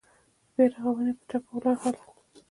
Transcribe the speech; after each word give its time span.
د 0.03 0.03
بيا 0.55 0.65
رغونې 0.73 1.13
په 1.17 1.23
ټپه 1.29 1.49
ولاړ 1.55 1.75
حالات. 1.83 2.17